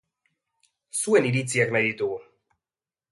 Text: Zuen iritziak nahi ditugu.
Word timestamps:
Zuen 1.01 1.27
iritziak 1.31 1.73
nahi 1.75 1.85
ditugu. 1.91 2.17